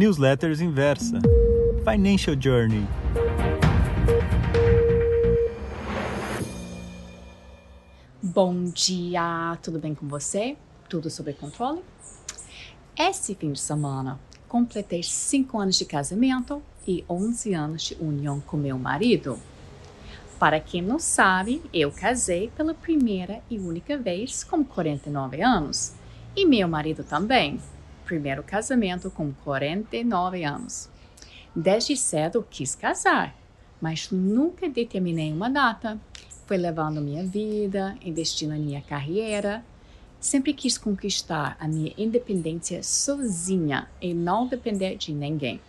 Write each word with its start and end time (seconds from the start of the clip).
Newsletters 0.00 0.62
Inversa. 0.62 1.20
Financial 1.84 2.34
Journey. 2.34 2.86
Bom 8.22 8.64
dia, 8.64 9.58
tudo 9.62 9.78
bem 9.78 9.94
com 9.94 10.08
você? 10.08 10.56
Tudo 10.88 11.10
sob 11.10 11.30
controle? 11.34 11.82
Esse 12.98 13.34
fim 13.34 13.52
de 13.52 13.60
semana, 13.60 14.18
completei 14.48 15.02
5 15.02 15.58
anos 15.58 15.76
de 15.76 15.84
casamento 15.84 16.62
e 16.88 17.04
11 17.06 17.52
anos 17.52 17.82
de 17.82 17.94
união 18.00 18.40
com 18.40 18.56
meu 18.56 18.78
marido. 18.78 19.38
Para 20.38 20.60
quem 20.60 20.80
não 20.80 20.98
sabe, 20.98 21.60
eu 21.74 21.92
casei 21.92 22.50
pela 22.56 22.72
primeira 22.72 23.42
e 23.50 23.58
única 23.58 23.98
vez 23.98 24.42
com 24.44 24.64
49 24.64 25.42
anos. 25.42 25.92
E 26.34 26.46
meu 26.46 26.66
marido 26.66 27.04
também. 27.04 27.60
Primeiro 28.10 28.42
casamento 28.42 29.08
com 29.08 29.32
49 29.44 30.42
anos. 30.42 30.90
Desde 31.54 31.96
cedo 31.96 32.44
quis 32.50 32.74
casar, 32.74 33.36
mas 33.80 34.10
nunca 34.10 34.68
determinei 34.68 35.32
uma 35.32 35.48
data. 35.48 35.96
Foi 36.44 36.56
levando 36.56 37.00
minha 37.00 37.24
vida, 37.24 37.96
investindo 38.02 38.52
em 38.52 38.60
minha 38.60 38.82
carreira 38.82 39.64
Sempre 40.18 40.52
quis 40.52 40.76
conquistar 40.76 41.56
a 41.60 41.68
minha 41.68 41.94
independência 41.96 42.82
sozinha 42.82 43.88
e 44.02 44.12
não 44.12 44.46
depender 44.46 44.96
de 44.96 45.14
ninguém. 45.14 45.60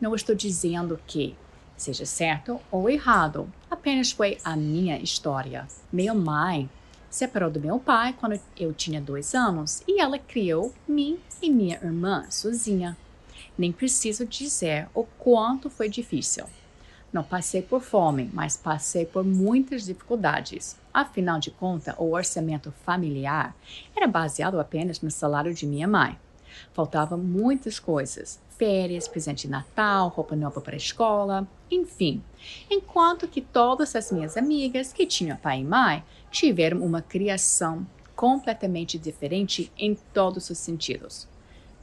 Não 0.00 0.14
estou 0.14 0.34
dizendo 0.34 0.98
que 1.06 1.36
seja 1.76 2.06
certo 2.06 2.58
ou 2.70 2.88
errado, 2.88 3.52
apenas 3.70 4.10
foi 4.10 4.38
a 4.42 4.56
minha 4.56 4.96
história. 4.98 5.66
Minha 5.92 6.14
mãe 6.14 6.70
separou 7.14 7.48
do 7.48 7.60
meu 7.60 7.78
pai 7.78 8.12
quando 8.18 8.40
eu 8.58 8.74
tinha 8.74 9.00
dois 9.00 9.36
anos 9.36 9.84
e 9.86 10.00
ela 10.00 10.18
criou 10.18 10.74
mim 10.86 11.16
e 11.40 11.48
minha 11.48 11.76
irmã 11.76 12.26
sozinha. 12.28 12.96
Nem 13.56 13.70
preciso 13.70 14.26
dizer 14.26 14.88
o 14.92 15.04
quanto 15.04 15.70
foi 15.70 15.88
difícil. 15.88 16.44
Não 17.12 17.22
passei 17.22 17.62
por 17.62 17.80
fome, 17.80 18.28
mas 18.32 18.56
passei 18.56 19.06
por 19.06 19.22
muitas 19.22 19.84
dificuldades. 19.84 20.76
Afinal 20.92 21.38
de 21.38 21.52
contas, 21.52 21.94
o 21.98 22.10
orçamento 22.10 22.74
familiar 22.84 23.54
era 23.94 24.08
baseado 24.08 24.58
apenas 24.58 25.00
no 25.00 25.10
salário 25.10 25.54
de 25.54 25.68
minha 25.68 25.86
mãe. 25.86 26.18
Faltavam 26.72 27.18
muitas 27.18 27.78
coisas: 27.78 28.40
férias, 28.56 29.08
presente 29.08 29.46
de 29.46 29.50
Natal, 29.50 30.08
roupa 30.08 30.36
nova 30.36 30.60
para 30.60 30.74
a 30.74 30.76
escola, 30.76 31.46
enfim. 31.70 32.22
Enquanto 32.70 33.28
que 33.28 33.40
todas 33.40 33.94
as 33.96 34.10
minhas 34.10 34.36
amigas 34.36 34.92
que 34.92 35.06
tinham 35.06 35.36
pai 35.36 35.60
e 35.60 35.64
mãe 35.64 36.04
tiveram 36.30 36.84
uma 36.84 37.02
criação 37.02 37.86
completamente 38.14 38.98
diferente 38.98 39.72
em 39.76 39.94
todos 40.12 40.50
os 40.50 40.58
sentidos. 40.58 41.28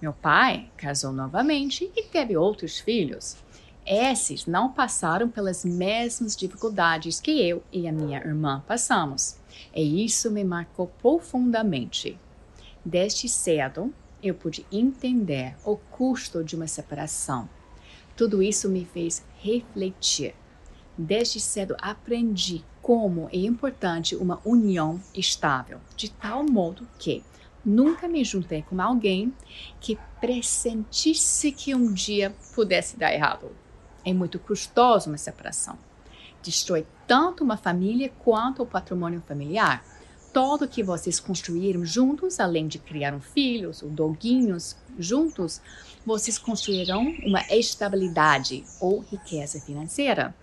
Meu 0.02 0.14
pai 0.14 0.70
casou 0.78 1.12
novamente 1.12 1.92
e 1.96 2.04
teve 2.04 2.36
outros 2.36 2.80
filhos. 2.80 3.38
Esses 3.86 4.46
não 4.46 4.72
passaram 4.72 5.28
pelas 5.30 5.66
mesmas 5.66 6.36
dificuldades 6.36 7.20
que 7.20 7.32
eu 7.48 7.64
e 7.72 7.88
a 7.88 7.92
minha 7.92 8.20
irmã 8.20 8.64
passamos. 8.68 9.38
E 9.76 10.04
isso 10.04 10.32
me 10.32 10.44
marcou 10.44 10.88
profundamente. 11.02 12.18
Desde 12.84 13.28
cedo, 13.28 13.94
eu 14.22 14.36
pude 14.36 14.66
entender 14.72 15.56
o 15.66 15.76
custo 15.76 16.44
de 16.44 16.56
uma 16.56 16.68
separação. 16.68 17.50
Tudo 18.16 18.42
isso 18.42 18.70
me 18.70 18.86
fez 18.86 19.24
refletir. 19.40 20.36
Desde 20.98 21.40
cedo 21.40 21.76
aprendi 21.82 22.64
como 22.82 23.30
é 23.32 23.38
importante 23.38 24.16
uma 24.16 24.42
união 24.44 25.02
estável, 25.14 25.80
de 25.96 26.12
tal 26.12 26.44
modo 26.44 26.88
que 27.00 27.24
nunca 27.64 28.08
me 28.08 28.24
juntei 28.24 28.64
com 28.64 28.82
alguém 28.82 29.34
que 29.80 29.98
pressentisse 30.20 31.52
que 31.52 31.74
um 31.74 31.94
dia 31.94 32.36
pudesse 32.54 32.98
dar 32.98 33.14
errado. 33.14 33.52
É 34.04 34.14
muito 34.14 34.40
custoso 34.40 35.10
uma 35.10 35.18
separação. 35.18 35.78
Destrói 36.42 36.88
tanto 37.06 37.44
uma 37.44 37.56
família 37.56 38.12
quanto 38.20 38.64
o 38.64 38.66
patrimônio 38.66 39.22
familiar. 39.28 39.84
Tudo 40.34 40.68
que 40.68 40.82
vocês 40.82 41.20
construíram 41.20 41.86
juntos, 41.86 42.40
além 42.40 42.68
de 42.68 42.80
criar 42.80 43.20
filhos 43.20 43.84
ou 43.84 43.90
doguinhos 43.90 44.78
juntos, 44.98 45.62
vocês 46.06 46.38
construirão 46.38 47.02
uma 47.26 47.42
estabilidade 47.50 48.64
ou 48.80 49.00
riqueza 49.00 49.60
financeira. 49.60 50.34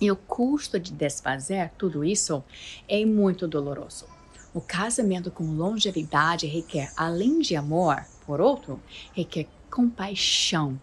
E 0.00 0.10
o 0.10 0.16
custo 0.16 0.78
de 0.78 0.92
desfazer 0.92 1.72
tudo 1.76 2.04
isso 2.04 2.44
é 2.88 3.04
muito 3.04 3.48
doloroso. 3.48 4.06
O 4.54 4.60
casamento 4.60 5.30
com 5.30 5.44
longevidade 5.44 6.46
requer, 6.46 6.92
além 6.96 7.40
de 7.40 7.56
amor, 7.56 8.04
por 8.24 8.40
outro, 8.40 8.80
requer 9.12 9.48
compaixão, 9.68 10.80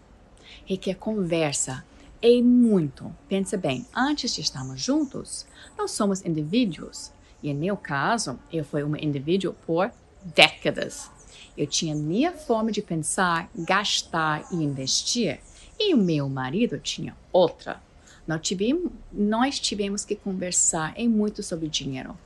requer 0.66 0.94
conversa, 0.94 1.84
e 2.22 2.42
muito. 2.42 3.14
Pensa 3.28 3.56
bem, 3.56 3.86
antes 3.94 4.34
de 4.34 4.40
estarmos 4.40 4.80
juntos, 4.80 5.46
nós 5.76 5.90
somos 5.92 6.24
indivíduos. 6.24 7.12
E 7.46 7.50
em 7.50 7.54
meu 7.54 7.76
caso, 7.76 8.40
eu 8.52 8.64
fui 8.64 8.82
uma 8.82 8.98
indivíduo 8.98 9.54
por 9.64 9.92
décadas. 10.34 11.08
Eu 11.56 11.64
tinha 11.64 11.94
minha 11.94 12.32
forma 12.32 12.72
de 12.72 12.82
pensar, 12.82 13.48
gastar 13.56 14.44
e 14.50 14.56
investir. 14.56 15.38
E 15.78 15.94
o 15.94 15.96
meu 15.96 16.28
marido 16.28 16.76
tinha 16.80 17.16
outra. 17.32 17.80
Nós 18.26 18.40
tivemos, 18.40 18.90
nós 19.12 19.60
tivemos 19.60 20.04
que 20.04 20.16
conversar 20.16 20.92
em 20.96 21.08
muito 21.08 21.40
sobre 21.40 21.68
dinheiro, 21.68 22.18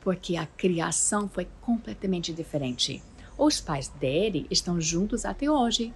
porque 0.00 0.36
a 0.36 0.44
criação 0.44 1.28
foi 1.28 1.46
completamente 1.60 2.32
diferente. 2.32 3.00
Os 3.38 3.60
pais 3.60 3.86
dele 3.86 4.44
estão 4.50 4.80
juntos 4.80 5.24
até 5.24 5.48
hoje 5.48 5.94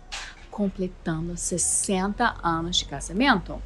completando 0.52 1.36
60 1.36 2.36
anos 2.44 2.76
de 2.76 2.84
casamento. 2.84 3.60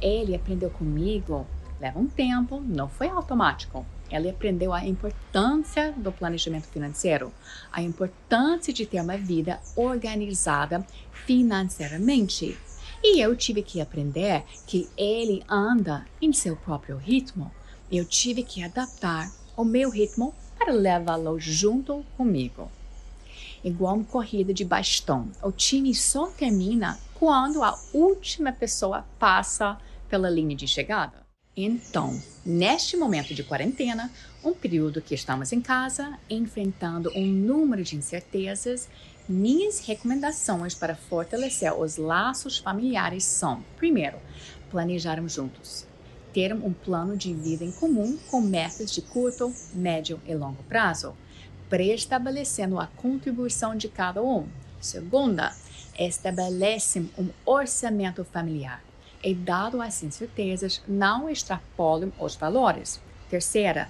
Ele 0.00 0.34
aprendeu 0.34 0.70
comigo, 0.70 1.46
leva 1.78 1.98
um 1.98 2.06
tempo, 2.06 2.58
não 2.58 2.88
foi 2.88 3.10
automático. 3.10 3.84
Ele 4.10 4.30
aprendeu 4.30 4.72
a 4.72 4.84
importância 4.84 5.92
do 5.92 6.12
planejamento 6.12 6.68
financeiro, 6.68 7.32
a 7.72 7.82
importância 7.82 8.72
de 8.72 8.86
ter 8.86 9.00
uma 9.00 9.16
vida 9.16 9.60
organizada 9.74 10.86
financeiramente. 11.12 12.56
E 13.02 13.20
eu 13.20 13.34
tive 13.36 13.62
que 13.62 13.80
aprender 13.80 14.44
que 14.66 14.88
ele 14.96 15.42
anda 15.48 16.06
em 16.20 16.32
seu 16.32 16.56
próprio 16.56 16.96
ritmo. 16.96 17.50
Eu 17.90 18.04
tive 18.04 18.42
que 18.42 18.62
adaptar 18.62 19.30
o 19.56 19.64
meu 19.64 19.90
ritmo 19.90 20.34
para 20.58 20.72
levá-lo 20.72 21.38
junto 21.38 22.04
comigo 22.16 22.70
igual 23.64 23.96
uma 23.96 24.04
corrida 24.04 24.52
de 24.52 24.64
bastão. 24.64 25.30
O 25.42 25.50
time 25.50 25.94
só 25.94 26.26
termina 26.26 27.00
quando 27.14 27.62
a 27.62 27.76
última 27.94 28.52
pessoa 28.52 29.04
passa 29.18 29.78
pela 30.08 30.28
linha 30.28 30.54
de 30.54 30.68
chegada. 30.68 31.23
Então, 31.56 32.20
neste 32.44 32.96
momento 32.96 33.32
de 33.32 33.44
quarentena, 33.44 34.10
um 34.42 34.52
período 34.52 35.00
que 35.00 35.14
estamos 35.14 35.52
em 35.52 35.60
casa, 35.60 36.18
enfrentando 36.28 37.12
um 37.14 37.24
número 37.24 37.84
de 37.84 37.94
incertezas, 37.94 38.88
minhas 39.28 39.78
recomendações 39.78 40.74
para 40.74 40.96
fortalecer 40.96 41.72
os 41.72 41.96
laços 41.96 42.58
familiares 42.58 43.22
são: 43.22 43.62
primeiro, 43.76 44.18
planejarmos 44.68 45.34
juntos, 45.34 45.86
ter 46.32 46.52
um 46.52 46.72
plano 46.72 47.16
de 47.16 47.32
vida 47.32 47.64
em 47.64 47.70
comum 47.70 48.18
com 48.28 48.40
metas 48.40 48.90
de 48.90 49.00
curto, 49.00 49.54
médio 49.72 50.20
e 50.26 50.34
longo 50.34 50.62
prazo. 50.64 51.16
Preestabelecendo 51.70 52.80
a 52.80 52.88
contribuição 52.88 53.76
de 53.76 53.88
cada 53.88 54.20
um. 54.20 54.48
Segunda, 54.80 55.54
estabelecem 55.96 57.08
um 57.16 57.28
orçamento 57.46 58.24
familiar 58.24 58.82
e, 59.24 59.34
dado 59.34 59.80
as 59.80 60.02
incertezas, 60.02 60.82
não 60.86 61.28
extrapolam 61.28 62.12
os 62.18 62.36
valores. 62.36 63.00
Terceira, 63.30 63.88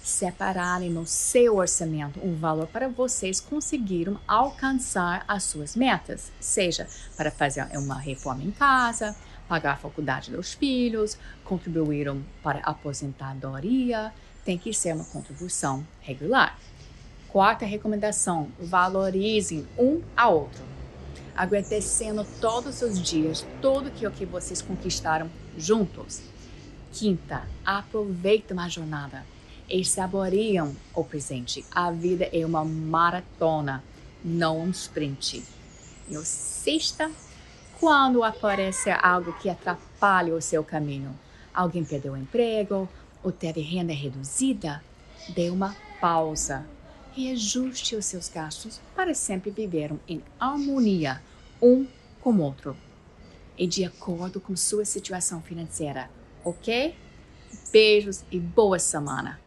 separarem 0.00 0.88
no 0.88 1.04
seu 1.04 1.56
orçamento 1.56 2.20
um 2.24 2.36
valor 2.36 2.68
para 2.68 2.88
vocês 2.88 3.40
conseguirem 3.40 4.16
alcançar 4.26 5.24
as 5.26 5.42
suas 5.42 5.74
metas, 5.74 6.30
seja 6.38 6.86
para 7.16 7.30
fazer 7.30 7.66
uma 7.76 7.98
reforma 7.98 8.44
em 8.44 8.52
casa, 8.52 9.16
pagar 9.48 9.72
a 9.72 9.76
faculdade 9.76 10.30
dos 10.30 10.54
filhos, 10.54 11.18
contribuir 11.44 12.14
para 12.40 12.60
a 12.60 12.70
aposentadoria, 12.70 14.12
tem 14.44 14.56
que 14.56 14.72
ser 14.72 14.94
uma 14.94 15.04
contribuição 15.04 15.84
regular. 16.00 16.56
Quarta 17.28 17.66
recomendação: 17.66 18.48
valorizem 18.60 19.66
um 19.76 20.00
ao 20.16 20.42
outro, 20.42 20.62
agradecendo 21.36 22.26
todos 22.40 22.80
os 22.82 23.00
dias 23.00 23.44
tudo 23.60 23.88
o 23.88 24.10
que 24.10 24.24
vocês 24.24 24.62
conquistaram 24.62 25.30
juntos. 25.56 26.22
Quinta, 26.92 27.46
aproveitem 27.64 28.58
a 28.58 28.68
jornada 28.68 29.26
e 29.68 29.84
saboreiam 29.84 30.74
o 30.94 31.04
presente. 31.04 31.64
A 31.70 31.90
vida 31.90 32.28
é 32.32 32.46
uma 32.46 32.64
maratona, 32.64 33.84
não 34.24 34.60
um 34.60 34.70
sprint. 34.70 35.44
E 36.08 36.16
o 36.16 36.24
sexta, 36.24 37.10
quando 37.78 38.22
aparece 38.22 38.90
algo 38.90 39.32
que 39.34 39.50
atrapalha 39.50 40.34
o 40.34 40.40
seu 40.40 40.64
caminho, 40.64 41.14
alguém 41.52 41.84
perdeu 41.84 42.14
o 42.14 42.16
emprego 42.16 42.88
ou 43.22 43.32
teve 43.32 43.60
renda 43.60 43.92
reduzida, 43.92 44.82
dê 45.34 45.50
uma 45.50 45.76
pausa 46.00 46.64
reajuste 47.16 47.96
os 47.96 48.04
seus 48.04 48.28
gastos 48.28 48.78
para 48.94 49.14
sempre 49.14 49.50
viver 49.50 49.90
em 50.06 50.22
harmonia 50.38 51.22
um 51.62 51.86
com 52.20 52.38
outro 52.38 52.76
e 53.56 53.66
de 53.66 53.84
acordo 53.84 54.38
com 54.38 54.54
sua 54.54 54.84
situação 54.84 55.40
financeira, 55.40 56.10
ok? 56.44 56.94
Beijos 57.72 58.22
e 58.30 58.38
boa 58.38 58.78
semana! 58.78 59.45